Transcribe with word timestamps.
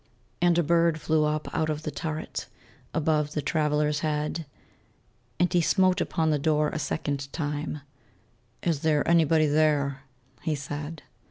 And 0.41 0.57
a 0.57 0.63
bird 0.63 0.99
flew 0.99 1.25
up 1.25 1.47
out 1.53 1.69
of 1.69 1.83
the 1.83 1.91
turret, 1.91 2.47
Above 2.91 3.33
the 3.33 3.41
traveler's 3.43 3.99
head: 3.99 4.47
And 5.39 5.53
he 5.53 5.61
smote 5.61 6.01
upon 6.01 6.31
the 6.31 6.39
door 6.39 6.69
a 6.69 6.79
second 6.79 7.31
time; 7.31 7.81
"Is 8.63 8.79
there 8.79 9.07
anybody 9.07 9.45
there?" 9.45 10.01
he 10.41 10.55
said. 10.55 11.03